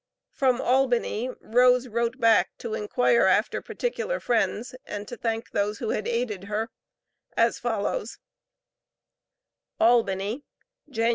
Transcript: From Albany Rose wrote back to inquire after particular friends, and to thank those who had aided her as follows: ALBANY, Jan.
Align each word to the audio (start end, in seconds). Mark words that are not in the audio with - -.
From 0.31 0.59
Albany 0.59 1.29
Rose 1.41 1.87
wrote 1.87 2.19
back 2.19 2.57
to 2.57 2.73
inquire 2.73 3.27
after 3.27 3.61
particular 3.61 4.19
friends, 4.19 4.73
and 4.83 5.07
to 5.07 5.15
thank 5.15 5.51
those 5.51 5.77
who 5.77 5.89
had 5.91 6.07
aided 6.07 6.45
her 6.45 6.71
as 7.37 7.59
follows: 7.59 8.17
ALBANY, 9.79 10.43
Jan. 10.89 11.09